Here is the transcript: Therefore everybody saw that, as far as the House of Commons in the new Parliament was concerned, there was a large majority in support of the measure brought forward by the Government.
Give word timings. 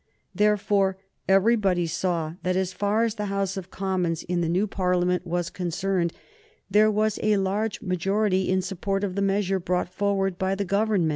Therefore 0.33 0.97
everybody 1.27 1.85
saw 1.85 2.33
that, 2.41 2.55
as 2.55 2.73
far 2.73 3.03
as 3.03 3.13
the 3.13 3.27
House 3.27 3.55
of 3.55 3.69
Commons 3.69 4.23
in 4.23 4.41
the 4.41 4.49
new 4.49 4.65
Parliament 4.65 5.27
was 5.27 5.51
concerned, 5.51 6.11
there 6.71 6.89
was 6.89 7.19
a 7.21 7.37
large 7.37 7.83
majority 7.83 8.49
in 8.49 8.63
support 8.63 9.03
of 9.03 9.13
the 9.13 9.21
measure 9.21 9.59
brought 9.59 9.93
forward 9.93 10.39
by 10.39 10.55
the 10.55 10.65
Government. 10.65 11.09